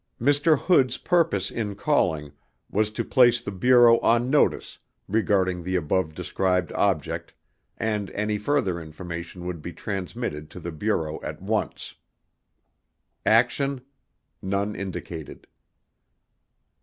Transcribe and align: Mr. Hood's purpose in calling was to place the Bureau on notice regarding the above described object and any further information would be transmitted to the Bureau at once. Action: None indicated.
Mr. 0.19 0.57
Hood's 0.57 0.97
purpose 0.97 1.51
in 1.51 1.75
calling 1.75 2.31
was 2.71 2.89
to 2.89 3.05
place 3.05 3.39
the 3.39 3.51
Bureau 3.51 3.99
on 3.99 4.31
notice 4.31 4.79
regarding 5.07 5.61
the 5.61 5.75
above 5.75 6.15
described 6.15 6.71
object 6.71 7.35
and 7.77 8.09
any 8.09 8.39
further 8.39 8.81
information 8.81 9.45
would 9.45 9.61
be 9.61 9.71
transmitted 9.73 10.49
to 10.49 10.59
the 10.59 10.71
Bureau 10.71 11.19
at 11.21 11.39
once. 11.39 11.93
Action: 13.27 13.79
None 14.41 14.75
indicated. 14.75 15.45